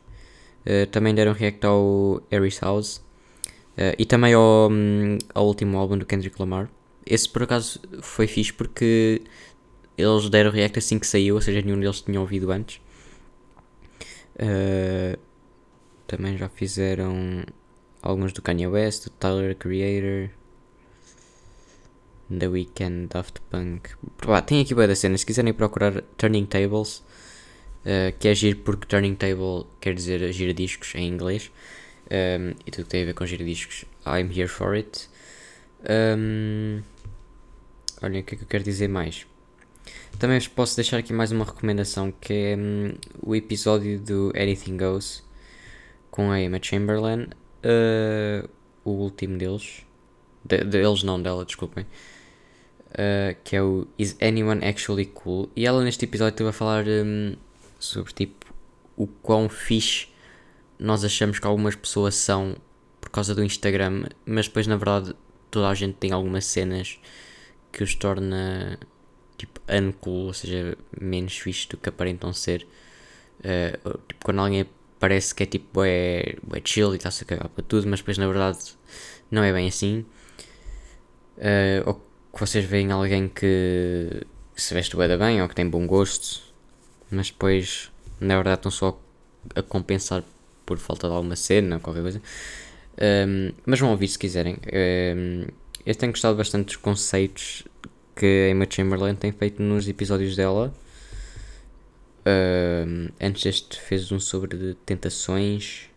Uh, 0.66 0.86
também 0.88 1.14
deram 1.14 1.34
react 1.34 1.66
ao 1.66 2.22
Harry's 2.30 2.60
House 2.60 2.98
uh, 3.78 3.96
e 3.98 4.06
também 4.06 4.34
ao, 4.34 4.70
um, 4.70 5.18
ao 5.34 5.48
último 5.48 5.78
álbum 5.78 5.98
do 5.98 6.06
Kendrick 6.06 6.40
Lamar. 6.40 6.70
Esse 7.06 7.28
por 7.28 7.44
acaso 7.44 7.80
foi 8.02 8.28
fixe 8.28 8.54
porque 8.54 9.22
eles 9.98 10.30
deram 10.30 10.52
react 10.52 10.78
assim 10.78 11.00
que 11.00 11.08
saiu, 11.08 11.36
ou 11.36 11.42
seja, 11.42 11.62
nenhum 11.62 11.80
deles 11.80 12.02
tinha 12.02 12.20
ouvido 12.20 12.52
antes. 12.52 12.80
Também 16.08 16.38
já 16.38 16.48
fizeram 16.50 17.44
alguns 18.02 18.32
do 18.32 18.42
Kanye 18.42 18.68
West, 18.68 19.04
do 19.04 19.10
Tyler 19.12 19.56
Creator, 19.56 20.30
The 22.30 22.48
Weeknd, 22.48 23.08
Daft 23.08 23.42
Punk. 23.50 23.90
Pá, 24.18 24.42
tem 24.42 24.62
aqui 24.62 24.74
boas 24.74 24.98
cenas. 24.98 25.22
Se 25.22 25.26
quiserem 25.26 25.54
procurar 25.54 26.02
Turning 26.18 26.46
Tables, 26.46 27.04
uh, 27.86 28.18
que 28.18 28.28
é 28.28 28.36
giro 28.36 28.60
porque 28.60 28.88
Turning 28.88 29.16
Table 29.16 29.66
quer 29.80 29.94
dizer 29.94 30.32
giradiscos 30.32 30.96
em 30.96 31.08
inglês. 31.08 31.52
Um, 32.10 32.16
ehm, 32.16 32.56
e 32.66 32.72
tudo 32.72 32.86
que 32.86 32.90
tem 32.92 33.04
a 33.04 33.06
ver 33.06 33.14
com 33.14 33.26
giradiscos, 33.26 33.84
I'm 34.06 34.32
here 34.32 34.48
for 34.48 34.74
it. 34.74 35.10
Um, 35.84 36.80
ehm, 36.80 36.84
olhem, 38.02 38.22
o 38.22 38.24
que 38.24 38.36
é 38.36 38.38
que 38.38 38.44
eu 38.44 38.48
quero 38.48 38.64
dizer 38.64 38.88
mais? 38.88 39.28
Também 40.18 40.40
vos 40.40 40.48
posso 40.48 40.76
deixar 40.76 40.98
aqui 40.98 41.12
mais 41.14 41.32
uma 41.32 41.46
recomendação 41.46 42.12
que 42.12 42.34
é 42.34 42.58
um, 42.58 42.94
o 43.22 43.36
episódio 43.36 44.00
do 44.00 44.32
Anything 44.36 44.78
Goes 44.78 45.27
com 46.12 46.32
a 46.32 46.40
Emma 46.42 46.60
Chamberlain, 46.62 47.24
uh, 47.64 48.50
o 48.84 48.92
último 48.92 49.38
deles. 49.38 49.86
De, 50.44 50.64
deles 50.64 51.04
não, 51.04 51.22
dela, 51.22 51.46
desculpem 51.46 51.86
uh, 52.92 53.36
que 53.44 53.56
é 53.56 53.62
o 53.62 53.88
Is 53.98 54.18
Anyone 54.22 54.66
Actually 54.66 55.06
Cool? 55.06 55.50
E 55.56 55.66
ela 55.66 55.84
neste 55.84 56.06
episódio 56.06 56.32
esteve 56.32 56.50
a 56.50 56.54
falar 56.54 56.86
um, 56.88 57.36
sobre 57.80 58.14
tipo 58.14 58.46
o 58.96 59.08
quão 59.08 59.50
fixe 59.50 60.08
nós 60.80 61.04
achamos 61.04 61.40
que 61.40 61.48
algumas 61.48 61.76
pessoas 61.76 62.16
são 62.16 62.56
por 63.02 63.10
causa 63.10 63.34
do 63.34 63.44
Instagram, 63.44 64.06
mas 64.26 64.48
depois 64.48 64.68
na 64.68 64.76
verdade 64.76 65.16
toda 65.50 65.70
a 65.70 65.74
gente 65.74 65.96
tem 65.96 66.12
algumas 66.12 66.46
cenas 66.46 67.00
que 67.72 67.84
os 67.84 67.96
torna 67.96 68.80
tipo 69.38 69.60
uncool, 69.70 70.28
ou 70.28 70.34
seja, 70.34 70.78
menos 71.00 71.38
fixe 71.38 71.68
do 71.70 71.78
que 71.78 71.90
aparentam 71.90 72.34
ser. 72.34 72.68
Uh, 73.40 73.98
tipo, 74.08 74.26
quando 74.26 74.40
alguém 74.40 74.66
parece 75.00 75.34
que 75.34 75.44
é 75.44 75.46
tipo 75.46 75.84
é, 75.84 76.36
é 76.54 76.62
chill 76.64 76.94
e 76.94 76.98
está-se 76.98 77.24
a 77.24 77.28
cagar 77.28 77.50
para 77.50 77.64
tudo, 77.64 77.88
mas 77.88 78.00
depois 78.00 78.18
na 78.18 78.28
verdade 78.28 78.60
não 79.32 79.44
é 79.44 79.54
bem 79.54 79.68
assim. 79.68 80.06
Uh, 81.38 81.84
ou 81.86 81.94
que 82.34 82.40
vocês 82.40 82.66
veem 82.66 82.92
alguém 82.92 83.28
que, 83.28 84.26
se 84.56 84.74
veste 84.74 84.96
bem 84.96 85.42
ou 85.42 85.48
que 85.48 85.56
tem 85.56 85.70
bom 85.70 85.86
gosto, 85.86 86.42
mas 87.12 87.30
depois 87.30 87.92
na 88.20 88.36
verdade 88.36 88.60
estão 88.60 88.72
só 88.72 89.00
a 89.56 89.62
compensar 89.62 90.24
por 90.66 90.78
falta 90.78 91.08
de 91.08 91.14
alguma 91.14 91.36
cena 91.36 91.76
ou 91.76 91.82
qualquer 91.82 92.02
coisa. 92.02 92.22
Um, 93.00 93.52
mas 93.66 93.80
vão 93.80 93.92
ouvir 93.92 94.08
se 94.08 94.18
quiserem. 94.18 94.58
Um, 95.16 95.46
eu 95.86 95.96
tenho 95.96 96.12
gostado 96.12 96.36
bastante 96.36 96.66
dos 96.66 96.76
conceitos 96.76 97.64
que 98.16 98.48
a 98.48 98.50
Emma 98.50 98.66
Chamberlain 98.70 99.16
tem 99.16 99.32
feito 99.32 99.62
nos 99.62 99.88
episódios 99.88 100.36
dela. 100.36 100.74
Um, 102.28 103.08
antes 103.22 103.44
deste 103.44 103.80
fez 103.80 104.12
um 104.12 104.20
sobre 104.20 104.74
tentações. 104.86 105.90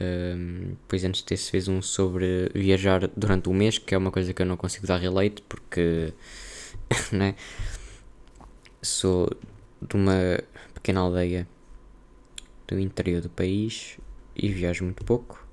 Um, 0.00 0.76
depois 0.82 1.04
antes 1.04 1.22
desse 1.22 1.50
fez 1.50 1.66
um 1.66 1.82
sobre 1.82 2.48
viajar 2.54 3.08
durante 3.16 3.48
o 3.48 3.52
mês, 3.52 3.78
que 3.78 3.94
é 3.94 3.98
uma 3.98 4.12
coisa 4.12 4.32
que 4.32 4.40
eu 4.40 4.46
não 4.46 4.56
consigo 4.56 4.86
dar 4.86 4.98
relate 4.98 5.42
porque 5.42 6.12
né? 7.12 7.34
sou 8.82 9.28
de 9.82 9.96
uma 9.96 10.38
pequena 10.74 11.00
aldeia 11.00 11.46
do 12.68 12.78
interior 12.78 13.20
do 13.20 13.28
país 13.28 13.98
e 14.36 14.48
viajo 14.48 14.84
muito 14.84 15.04
pouco. 15.04 15.46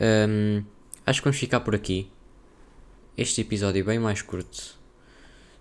Um, 0.00 0.64
acho 1.06 1.20
que 1.20 1.24
vamos 1.24 1.38
ficar 1.38 1.60
por 1.60 1.74
aqui. 1.74 2.10
Este 3.16 3.42
episódio 3.42 3.80
é 3.80 3.82
bem 3.84 3.98
mais 3.98 4.22
curto 4.22 4.78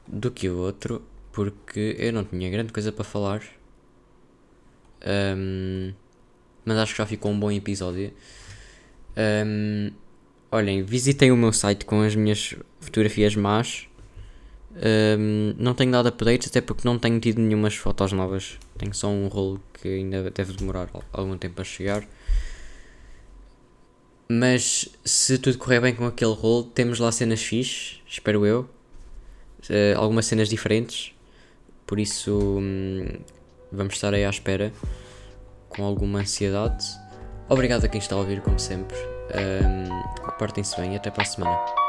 do 0.08 0.32
que 0.32 0.50
o 0.50 0.58
outro, 0.58 1.04
porque 1.34 1.98
eu 2.00 2.14
não 2.14 2.24
tinha 2.24 2.50
grande 2.50 2.72
coisa 2.72 2.92
para 2.92 3.04
falar. 3.04 3.42
Um, 5.06 5.92
mas 6.64 6.78
acho 6.78 6.94
que 6.94 7.00
já 7.00 7.06
ficou 7.06 7.32
um 7.32 7.40
bom 7.40 7.52
episódio. 7.52 8.14
Um, 9.18 9.92
olhem, 10.52 10.84
visitem 10.84 11.32
o 11.32 11.36
meu 11.36 11.52
site 11.52 11.86
com 11.86 12.02
as 12.02 12.16
minhas 12.16 12.56
fotografias 12.80 13.36
más. 13.36 13.88
Um, 15.18 15.56
não 15.58 15.74
tenho 15.74 15.92
dado 15.92 16.08
updates, 16.08 16.48
até 16.48 16.62
porque 16.62 16.88
não 16.88 16.98
tenho 16.98 17.20
tido 17.20 17.42
nenhumas 17.42 17.76
fotos 17.76 18.12
novas. 18.12 18.58
Tenho 18.78 18.94
só 18.94 19.10
um 19.10 19.28
rolo 19.28 19.62
que 19.74 19.88
ainda 19.88 20.30
deve 20.30 20.54
demorar 20.54 20.88
algum 21.12 21.38
tempo 21.38 21.60
a 21.60 21.64
chegar. 21.64 22.08
Mas 24.30 24.88
se 25.04 25.38
tudo 25.40 25.58
correr 25.58 25.82
bem 25.82 25.96
com 25.96 26.06
aquele 26.06 26.34
rolo, 26.34 26.64
temos 26.64 27.00
lá 27.00 27.12
cenas 27.12 27.42
fixes, 27.42 28.02
espero 28.08 28.46
eu. 28.46 28.70
Uh, 29.70 29.98
algumas 29.98 30.26
cenas 30.26 30.48
diferentes. 30.48 31.13
Por 31.94 32.00
isso 32.00 32.58
hum, 32.60 33.06
vamos 33.72 33.94
estar 33.94 34.16
aí 34.16 34.26
à 34.26 34.30
espera 34.32 34.74
com 35.70 35.84
alguma 35.84 36.22
ansiedade. 36.22 36.84
Obrigado 37.48 37.86
a 37.86 37.88
quem 37.88 38.00
está 38.00 38.16
a 38.16 38.18
ouvir, 38.18 38.42
como 38.42 38.58
sempre. 38.58 38.98
Um, 38.98 40.32
Portem-se 40.40 40.76
bem 40.82 40.94
e 40.94 40.96
até 40.96 41.12
para 41.12 41.22
a 41.22 41.26
semana. 41.28 41.83